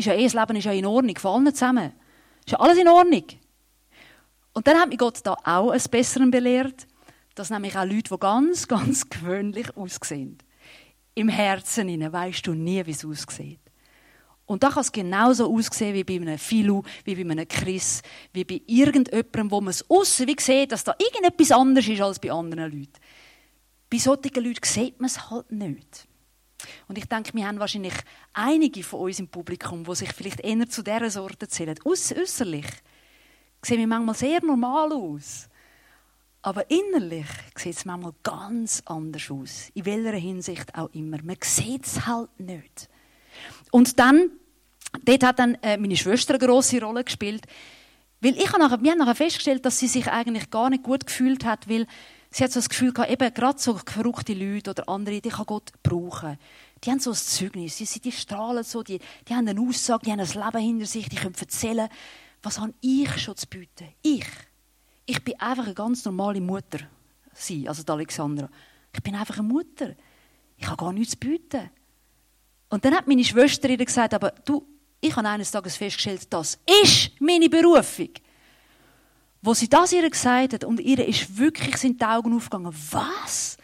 [0.04, 1.92] ja eh, das Leben ist ja in Ordnung, vor allen zusammen.
[2.46, 3.24] Ist ja alles in Ordnung.
[4.52, 6.86] Und dann hat mich Gott da auch ein Besseren belehrt,
[7.34, 10.38] dass nämlich auch Leute, die ganz, ganz gewöhnlich aussehen.
[11.14, 13.58] Im Herzen innen weißt du nie, wie es aussieht.
[14.46, 18.00] Und da kann es genauso aussehen wie bei einem Philu, wie bei einem Chris,
[18.32, 22.20] wie bei irgendjemandem, wo man es aussen wie sieht, dass da irgendetwas anderes ist als
[22.20, 22.92] bei anderen Leuten.
[23.90, 26.06] Bei solchen Leuten sieht man es halt nicht.
[26.88, 27.94] Und ich denke, wir haben wahrscheinlich
[28.32, 31.78] einige von uns im Publikum, die sich vielleicht eher zu dieser Sorte zählen.
[31.84, 32.66] Äußerlich
[33.62, 35.48] sehen wir manchmal sehr normal aus.
[36.42, 37.26] Aber innerlich
[37.56, 39.70] sieht es manchmal ganz anders aus.
[39.74, 41.18] In welcher Hinsicht auch immer.
[41.22, 42.88] Man sieht es halt nicht.
[43.72, 44.30] Und dann,
[45.04, 47.46] dort hat dann äh, meine Schwester eine grosse Rolle gespielt.
[48.20, 51.06] Weil ich habe nachher, wir haben nachher festgestellt, dass sie sich eigentlich gar nicht gut
[51.06, 51.86] gefühlt hat, weil
[52.30, 55.46] Sie hat so das Gefühl gehabt, eben gerade so verrückte Leute oder andere, die kann
[55.46, 56.38] Gott brauchen.
[56.82, 60.12] Die haben so ein Zeugnis, die, die strahlen so, die, die haben eine Aussage, die
[60.12, 61.88] haben ein Leben hinter sich, die können erzählen,
[62.42, 63.88] was habe ich schon zu bieten?
[64.02, 64.26] Ich.
[65.06, 66.80] Ich bin einfach eine ganz normale Mutter.
[67.32, 68.48] Sie, also die Alexandra.
[68.92, 69.94] Ich bin einfach eine Mutter.
[70.56, 71.70] Ich habe gar nichts zu bieten.
[72.68, 74.66] Und dann hat meine Schwester ihr gesagt, aber du,
[75.00, 78.10] ich habe eines Tages festgestellt, das ist meine Berufung.
[79.42, 82.74] Wo sie das ihr gesagt hat und ihr ist wirklich sind die Augen aufgegangen.
[82.90, 83.56] Was?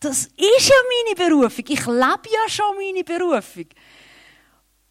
[0.00, 0.74] Das ist ja
[1.14, 1.64] meine Berufung.
[1.68, 3.66] Ich lebe ja schon meine Berufung.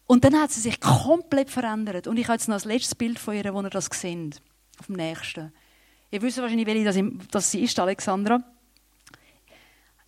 [0.06, 2.06] Und dann hat sie sich komplett verändert.
[2.06, 4.40] Und ich habe jetzt noch das letzte Bild von ihr, wo ihr das seht.
[4.78, 5.52] Auf dem nächsten.
[6.10, 8.42] Ihr wisst wahrscheinlich, welche das sie ist, Alexandra.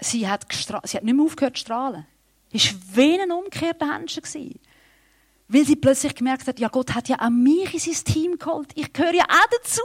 [0.01, 2.07] Sie hat, sie hat nicht mehr aufgehört zu strahlen.
[2.53, 4.23] Es war wie ein umgekehrter Menschen.
[5.53, 8.71] Weil sie plötzlich gemerkt hat, ja, Gott hat ja auch mich in sein Team geholt.
[8.75, 9.83] Ich gehöre ja auch dazu.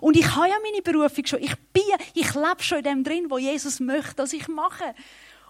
[0.00, 1.42] Und ich habe ja meine Berufung schon.
[1.42, 1.82] Ich bin,
[2.14, 4.94] ich lebe schon in dem drin, wo Jesus möchte, dass ich mache.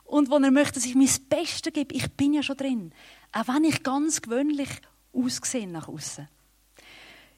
[0.05, 1.95] Und wo er möchte, dass ich mein Bestes gebe.
[1.95, 2.93] Ich bin ja schon drin.
[3.31, 4.71] Auch wenn ich ganz gewöhnlich
[5.13, 6.27] aussehe nach außen.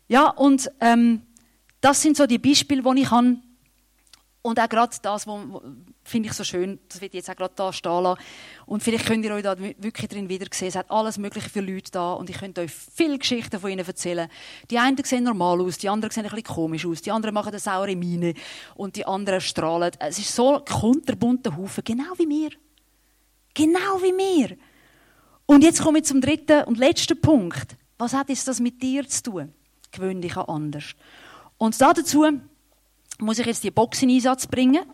[0.07, 1.23] Ja, und ähm,
[1.81, 3.39] das sind so die Beispiele, die ich habe.
[4.43, 5.61] Und auch gerade das, wo,
[6.03, 8.21] finde ich so schön, das wird jetzt auch gerade da stehen lassen.
[8.65, 10.69] Und vielleicht könnt ihr euch da wirklich drin wieder sehen.
[10.69, 13.87] Es hat alles Mögliche für Leute da und ich könnte euch viele Geschichten von ihnen
[13.87, 14.31] erzählen.
[14.71, 17.51] Die einen sehen normal aus, die anderen sehen ein bisschen komisch aus, die anderen machen
[17.51, 18.33] eine saure Miene
[18.77, 19.93] und die anderen strahlen.
[19.99, 22.51] Es ist so ein kunterbunter Haufen, genau wie mir.
[23.53, 24.57] Genau wie mir.
[25.45, 27.77] Und jetzt komme ich zum dritten und letzten Punkt.
[27.99, 29.55] Was hat jetzt das mit dir zu tun?
[29.91, 30.95] Gewöhn dich an anders.
[31.59, 32.25] Und dazu
[33.21, 34.85] muss ich jetzt die Box in Einsatz bringen.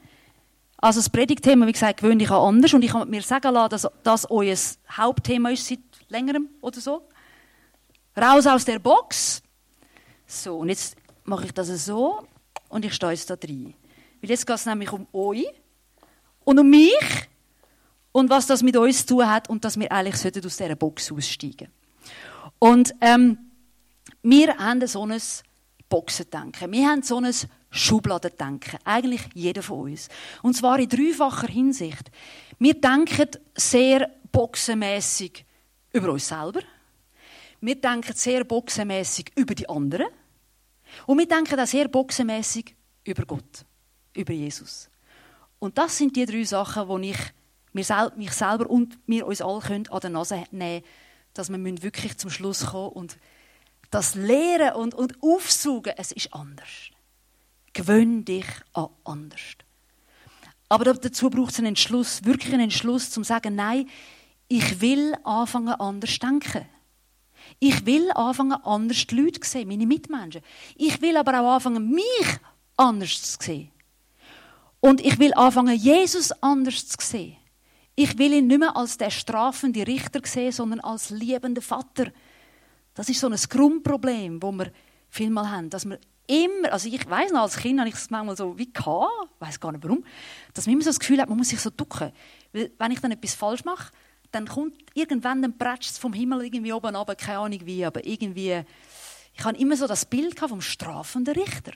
[0.79, 2.75] Also das Predigtthema, wie gesagt, gewöhnlich auch anders.
[2.75, 4.57] Und ich habe mir sagen lassen, dass das euer
[4.91, 7.03] Hauptthema ist seit längerem oder so.
[8.17, 9.43] Raus aus der Box.
[10.27, 12.27] So, und jetzt mache ich das so
[12.69, 13.75] und ich stehe jetzt da drin.
[14.21, 15.47] Weil jetzt geht es nämlich um euch
[16.45, 17.29] und um mich
[18.13, 21.13] und was das mit uns zu tun hat und dass wir eigentlich aus dieser Box
[21.13, 21.69] aussteigen
[22.59, 23.39] Und ähm,
[24.23, 25.21] wir haben so ein
[25.89, 26.73] Boxendenken.
[26.73, 27.33] Wir haben so ein
[27.77, 28.79] Schubladendenken.
[28.85, 30.09] Eigentlich jeder von uns.
[30.43, 32.11] Und zwar in dreifacher Hinsicht.
[32.59, 35.45] Wir denken sehr boxenmäßig
[35.93, 36.61] über uns selber.
[37.61, 40.07] Wir denken sehr boxenmäßig über die anderen.
[41.07, 43.65] Und wir denken auch sehr boxenmäßig über Gott,
[44.15, 44.89] über Jesus.
[45.59, 47.19] Und das sind die drei Sachen, die ich
[47.73, 50.85] mich selber und wir uns alle an der Nase nehmen können,
[51.35, 53.19] dass wir wirklich zum Schluss kommen und
[53.91, 56.91] das Lehren und, und Aufsuchen, es ist anders.
[57.77, 59.59] Gewöhn dich an anders.
[60.71, 63.87] Aber dazu braucht es einen Entschluss, wirklich einen Entschluss, zum zu sagen, nein,
[64.49, 66.65] ich will anfangen anders denken.
[67.59, 70.41] Ich will anfangen anders die Leute zu sehen, meine Mitmenschen.
[70.75, 72.39] Ich will aber auch anfangen, mich
[72.79, 73.71] anders zu sehen.
[74.81, 77.37] Und ich will anfangen, Jesus anders zu sehen.
[77.95, 82.11] Ich will ihn nicht mehr als der strafende Richter sehen, sondern als liebender Vater.
[82.95, 84.73] Das ist so ein Grundproblem, wo wir
[85.11, 88.37] vielmal haben, dass wir immer, also ich weiß noch, als Kind habe ich es manchmal
[88.37, 89.11] so wie gehabt,
[89.41, 90.05] weiß gar nicht warum,
[90.55, 92.13] dass man immer so das Gefühl hat, man muss sich so ducken.
[92.53, 93.93] Weil wenn ich dann etwas falsch mache,
[94.33, 98.63] dann kommt irgendwann prätscht es vom Himmel irgendwie oben runter, keine Ahnung wie, aber irgendwie,
[99.35, 101.73] ich habe immer so das Bild vom strafenden Richter.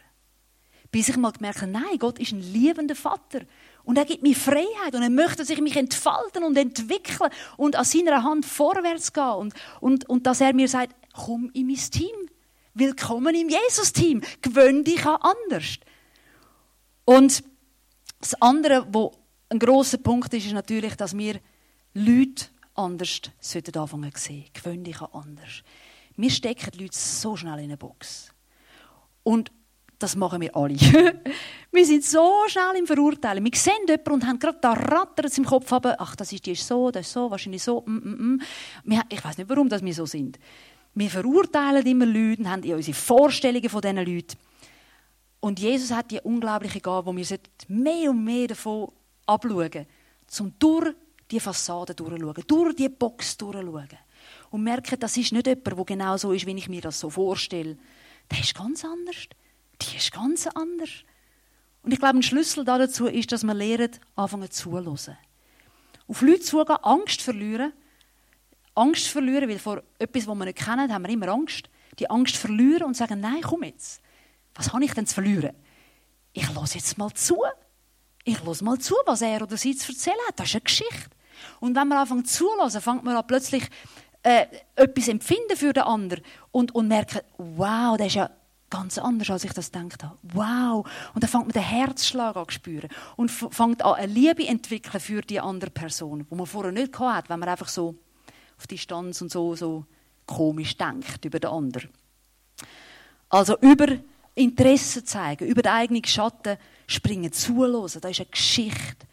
[0.90, 3.42] Bis ich mal gemerkt habe, nein, Gott ist ein liebender Vater.
[3.84, 7.76] Und er gibt mir Freiheit und er möchte, dass ich mich entfalten und entwickeln und
[7.76, 9.34] an seiner Hand vorwärts gehen.
[9.34, 12.29] Und, und, und dass er mir sagt, komm in mein Team.
[12.74, 14.22] Willkommen im Jesus-Team.
[14.42, 15.80] Gewöhn dich an anders.
[17.04, 17.42] Und
[18.20, 19.12] das andere, wo
[19.48, 21.40] ein großer Punkt ist, ist natürlich, dass wir
[21.94, 24.44] Leute anders sollten anfangen zu sehen.
[24.52, 25.64] Gewöhn dich an anders.
[26.16, 28.32] Wir stecken die Leute so schnell in eine Box.
[29.24, 29.50] Und
[29.98, 30.76] das machen wir alle.
[31.72, 33.44] wir sind so schnell im Verurteilen.
[33.44, 36.52] Wir sehen jemanden und haben gerade da rattert im Kopf, aber, ach, das ist, die
[36.52, 37.82] ist so, das ist so, wahrscheinlich so.
[37.84, 38.40] Mm, mm,
[38.84, 39.02] mm.
[39.08, 40.38] Ich weiß nicht, warum dass wir so sind.
[40.94, 44.36] Wir verurteilen immer Leute und haben unsere Vorstellungen von diesen Leuten.
[45.40, 47.26] Und Jesus hat die unglaubliche Gabe, wo wir
[47.68, 48.92] mehr und mehr davon
[49.26, 49.86] abschauen,
[50.26, 50.94] zum durch
[51.30, 53.88] die Fassade durchschauen, durch die Box durchschauen.
[54.50, 57.08] Und merken, das ist nicht jemand, der genau so ist, wie ich mir das so
[57.08, 57.78] vorstelle.
[58.30, 59.28] Der ist ganz anders.
[59.80, 60.90] Die ist ganz anders.
[61.82, 65.16] Und ich glaube, ein Schlüssel dazu ist, dass wir lernen, anfangen zuzuhören.
[66.06, 67.72] Auf Leute zugehen, Angst verlieren,
[68.80, 71.68] Angst verlieren, weil vor etwas, was wir nicht kennen, haben wir immer Angst.
[71.98, 74.00] Die Angst verlieren und sagen, nein, komm jetzt.
[74.54, 75.54] Was habe ich denn zu verlieren?
[76.32, 77.42] Ich lasse jetzt mal zu.
[78.24, 80.38] Ich lasse mal zu, was er oder sie zu erzählen hat.
[80.38, 81.10] Das ist eine Geschichte.
[81.60, 83.64] Und wenn man anfängt zulassen, fängt man an plötzlich
[84.22, 88.30] äh, etwas empfinden für den anderen und, und merkt, wow, das ist ja
[88.68, 90.16] ganz anders, als ich das gedacht habe.
[90.22, 90.86] Wow!
[91.14, 95.00] Und dann fängt man den Herzschlag an zu spüren und fängt an, eine Liebe entwickeln
[95.00, 97.96] für die andere Person, die man vorher nicht hatte, wenn man einfach so
[98.60, 99.86] auf Distanz und so, so
[100.26, 101.88] komisch denkt über den anderen.
[103.30, 103.86] Also über
[104.34, 109.06] Interesse zeigen, über den eigenen Schatten springen, zuhören, das ist eine Geschichte.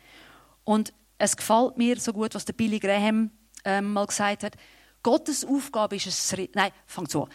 [0.66, 3.32] Und es gefällt mir so gut, was der Billy Graham
[3.64, 4.58] ähm, mal gesagt hat.
[5.02, 7.30] Gottes Aufgabe ist es, nein, fangt so an.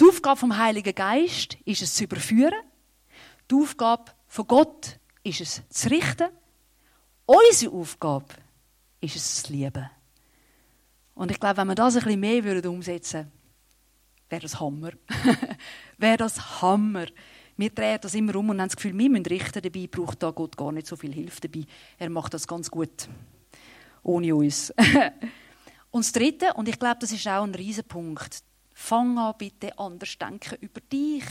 [0.00, 2.62] Die Aufgabe vom Heiligen Geist ist es zu überführen.
[3.48, 6.30] Die Aufgabe von Gott ist es zu richten.
[7.26, 8.26] Unsere Aufgabe
[9.00, 9.88] ist es zu lieben.
[11.14, 13.32] Und ich glaube, wenn wir das ein bisschen mehr würden umsetzen würden,
[14.28, 14.90] wäre das Hammer.
[15.98, 17.06] wäre das Hammer.
[17.56, 19.62] Wir drehen das immer um und haben das Gefühl, wir müssen richten.
[19.62, 21.66] Dabei braucht da Gott gar nicht so viel Hilfe dabei.
[21.98, 23.08] Er macht das ganz gut.
[24.02, 24.72] Ohne uns.
[25.90, 28.42] und das Dritte, und ich glaube, das ist auch ein Riesenpunkt.
[28.72, 31.24] Fang an, bitte anders denken über dich.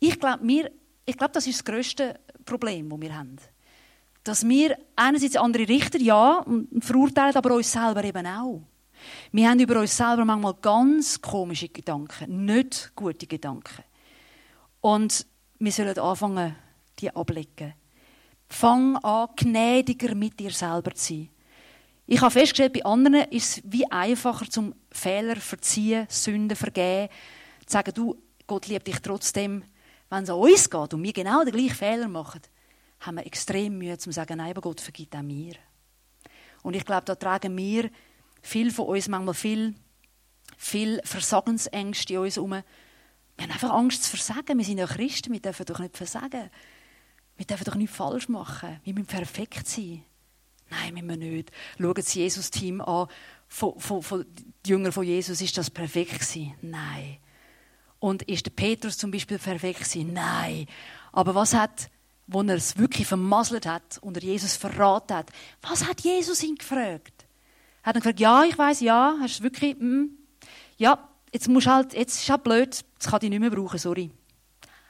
[0.00, 0.70] Ich glaube,
[1.04, 3.36] ich glaube, das ist das grösste Problem, das wir haben
[4.24, 8.62] dass wir einerseits andere Richter, ja, und verurteilen, aber uns selber eben auch.
[9.32, 13.84] Wir haben über uns selber manchmal ganz komische Gedanken, nicht gute Gedanken.
[14.80, 15.26] Und
[15.58, 16.56] wir sollen anfangen,
[16.98, 17.74] die ablegen.
[18.48, 21.28] Fang an, gnädiger mit dir selber zu sein.
[22.06, 27.08] Ich habe festgestellt, bei anderen ist es wie einfacher zum Fehler verziehen, Sünden vergeben,
[27.66, 29.64] zu sagen, du, Gott liebt dich trotzdem,
[30.10, 32.40] wenn es an uns geht und wir genau den gleichen Fehler machen
[33.06, 35.54] haben wir extrem Mühe, zu sagen, nein, aber Gott vergibt auch mir.
[36.62, 37.90] Und ich glaube, da tragen wir,
[38.42, 39.74] viel von uns, manchmal viel,
[40.56, 42.50] viel Versagensängste in uns herum.
[42.50, 42.62] Wir
[43.44, 44.58] haben einfach Angst zu versagen.
[44.58, 46.50] Wir sind ja Christen, wir dürfen doch nicht versagen.
[47.36, 48.80] Wir dürfen doch nichts falsch machen.
[48.84, 50.04] Wir müssen perfekt sein.
[50.70, 51.50] Nein, müssen wir nicht.
[51.78, 53.08] Schauen das Jesus-Team an,
[53.48, 54.26] von, von, von
[54.66, 56.54] Jüngern von Jesus, ist das perfekt gewesen?
[56.62, 57.18] Nein.
[57.98, 60.12] Und ist der Petrus zum Beispiel perfekt gewesen?
[60.12, 60.66] Nein.
[61.12, 61.90] Aber was hat,
[62.26, 65.30] wo er es wirklich vermasselt hat und er Jesus verraten hat,
[65.62, 67.26] was hat Jesus ihn gefragt?
[67.82, 70.06] Hat er gefragt, ja, ich weiß, ja, hast du wirklich, mm,
[70.78, 74.10] ja, jetzt musst halt, jetzt ist halt blöd, jetzt kann ich nicht mehr brauchen, sorry.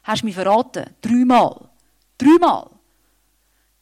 [0.05, 0.85] Hast du mich verraten?
[1.01, 1.70] Dreimal.
[2.18, 2.70] Dreimal.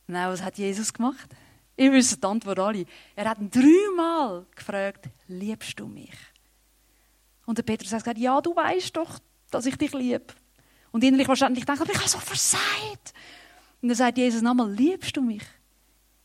[0.06, 1.28] Nein, was hat Jesus gemacht?
[1.76, 2.84] Ich wüsste die Antwort alle.
[3.16, 6.14] Er hat ihn dreimal gefragt, liebst du mich?
[7.44, 9.18] Und der Petrus hat gesagt, ja, du weißt doch,
[9.50, 10.26] dass ich dich liebe.
[10.92, 13.12] Und innerlich wahrscheinlich denkt, aber ich habe so versagt.
[13.82, 15.42] Und dann sagt Jesus nochmal, liebst du mich?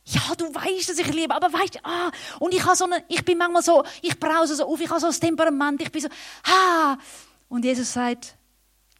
[0.05, 3.25] Ja, du weißt, dass ich liebe, aber weißt, ah, und ich habe so eine, ich
[3.25, 6.07] bin manchmal so, ich brause so auf, ich habe so ein Temperament, ich bin so,
[6.45, 6.97] ha.
[7.49, 8.37] Und Jesus sagt,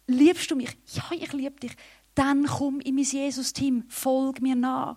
[0.06, 0.76] liebst du mich?
[0.92, 1.72] Ja, ich liebe dich.
[2.14, 4.96] Dann komm in mein Jesus-Team, folg mir nach.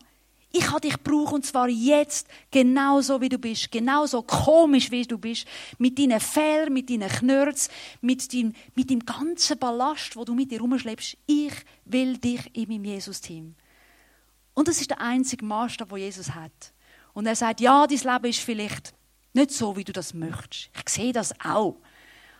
[0.53, 5.17] Ich habe dich gebraucht und zwar jetzt, genauso wie du bist, genauso komisch wie du
[5.17, 7.69] bist, mit deinen Fehlern, mit deinen Knörz,
[8.01, 11.17] mit deinem, mit deinem ganzen Ballast, wo du mit dir rumschleppst.
[11.25, 11.53] Ich
[11.85, 13.55] will dich in meinem Jesus-Team.
[14.53, 16.73] Und das ist der einzige Maßstab, wo Jesus hat.
[17.13, 18.93] Und er sagt, ja, dein Leben ist vielleicht
[19.33, 20.69] nicht so, wie du das möchtest.
[20.75, 21.77] Ich sehe das auch.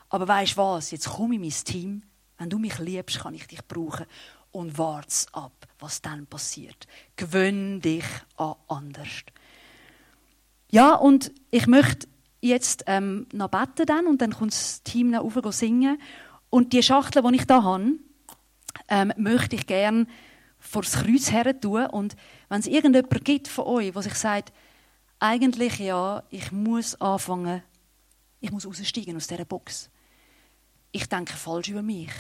[0.10, 0.92] Aber weißt du was?
[0.92, 2.04] Jetzt komm in mein Team.
[2.38, 4.06] Wenn du mich liebst, kann ich dich brauchen
[4.52, 6.88] und wart's ab, was dann passiert.
[7.16, 8.06] Gewöhn dich
[8.38, 9.24] an anders.
[10.70, 12.08] Ja, und ich möchte
[12.42, 16.02] jetzt ähm, noch beten dann und dann kommt das Team noch rauf singen.
[16.50, 17.94] Und die Schachtel, die ich da habe,
[18.88, 20.08] ähm, möchte ich gerne
[20.60, 21.86] vor das Kreuz her tun.
[21.88, 22.16] Und
[22.50, 24.54] wenn es irgendjemand gibt von euch, der sich sagt,
[25.20, 27.64] eigentlich ja, ich muss anfangen,
[28.40, 29.90] ich muss aussteigen aus dieser Box.
[30.92, 32.12] Ich denke falsch über mich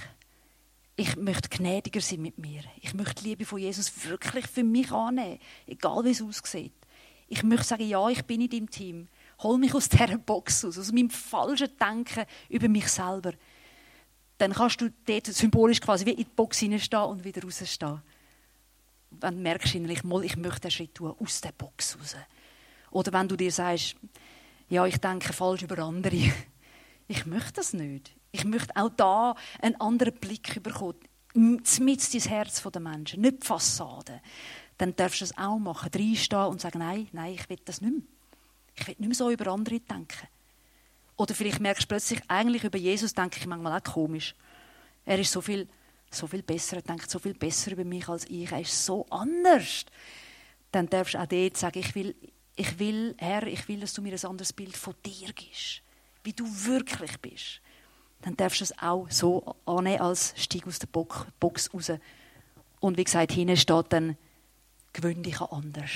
[0.95, 2.63] ich möchte gnädiger sein mit mir.
[2.82, 6.73] Ich möchte die Liebe von Jesus wirklich für mich annehmen, egal wie es aussieht.
[7.27, 9.08] Ich möchte sagen, ja, ich bin in deinem Team.
[9.39, 13.34] Hol mich aus dieser Box aus, aus meinem falschen Denken über mich selber.
[14.38, 18.01] Dann kannst du dort symbolisch quasi wie in die Box hineinstehen und wieder rausstehen.
[19.32, 22.15] Merkst du innerlich, mal, ich möchte einen Schritt tun, aus der Box raus.
[22.91, 23.95] Oder wenn du dir sagst,
[24.69, 26.32] ja, ich denke falsch über andere.
[27.08, 28.15] Ich möchte das nicht.
[28.32, 31.00] Ich möchte auch da einen anderen Blick bekommen.
[31.34, 34.22] Mit ins Herz der Menschen, nicht die Fassade.
[34.78, 37.94] Dann darfst du es auch machen, reinstehen und sagen, nein, nein, ich will das nicht
[37.94, 38.02] mehr.
[38.76, 40.28] Ich will nicht mehr so über andere denken.
[41.15, 44.34] Oder vielleicht merkst du plötzlich, eigentlich über Jesus denke ich manchmal auch komisch.
[45.06, 45.67] Er ist so viel,
[46.10, 49.06] so viel besser, er denkt so viel besser über mich als ich, er ist so
[49.10, 49.86] anders.
[50.72, 52.15] Dann darfst du auch dort sagen, ich will,
[52.56, 55.82] ich will, Herr, ich will, dass du mir ein anderes Bild von dir gibst,
[56.24, 57.61] wie du wirklich bist
[58.21, 61.91] dann darfst du es auch so annehmen, als Stieg aus der Box raus.
[62.79, 64.17] Und wie gesagt, hinten steht dann,
[64.93, 65.91] gewöhn dich an anders.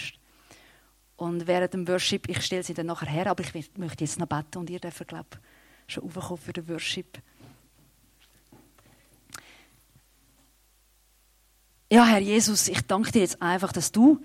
[1.17, 4.27] Und während dem Worship, ich stelle sie dann nachher her, aber ich möchte jetzt noch
[4.27, 5.27] beten und ihr dürft, glaube
[5.87, 7.19] ich, schon aufkommen für den Worship.
[11.91, 14.21] Ja, Herr Jesus, ich danke dir jetzt einfach, dass du,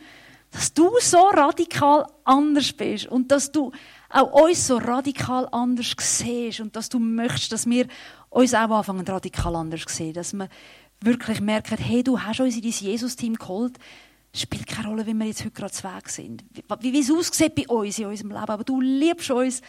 [0.51, 3.71] dass du so radikal anders bist und dass du
[4.09, 7.87] auch uns so radikal anders siehst und dass du möchtest, dass wir
[8.31, 10.49] uns auch anfangen radikal anders sehen, dass wir
[11.01, 13.79] wirklich merken, hey, du hast uns in dein Jesus-Team geholt,
[14.35, 16.45] spielt keine Rolle, wie wir jetzt heute gerade Weg sind,
[16.81, 19.63] wie, wie es aussieht bei uns in unserem Leben, aber du liebst uns,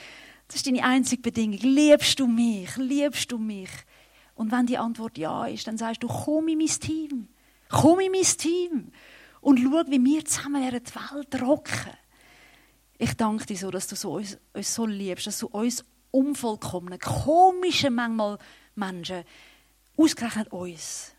[0.48, 3.70] das ist deine einzige Bedingung, liebst du mich, liebst du mich?
[4.36, 7.28] Und wenn die Antwort ja ist, dann sagst du, komm in mein Team,
[7.70, 8.92] komm in mein Team
[9.42, 11.92] und schau, wie wir zusammen die Welt rocken.
[12.98, 17.00] Ich danke dir so, dass du so uns, uns so liebst, dass du uns unvollkommene,
[17.00, 18.38] komische manchmal
[18.76, 19.24] Menschen,
[19.98, 21.14] ausgerechnet uns,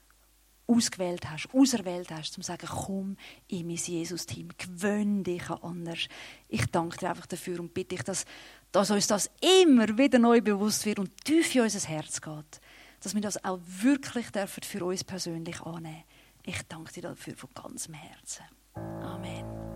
[0.68, 3.16] ausgewählt hast, auserwählt hast, um zu sagen, komm
[3.48, 6.06] in mein Jesus-Team, gewöhn dich an anders.
[6.48, 8.24] Ich danke dir einfach dafür und bitte dich, dass,
[8.70, 9.28] dass uns das
[9.64, 12.60] immer wieder neu bewusst wird und tief in unser Herz geht.
[13.00, 16.04] Dass wir das auch wirklich dürfen für uns persönlich annehmen
[16.44, 18.44] Ich danke dir dafür von ganzem Herzen.
[18.74, 19.71] Amen.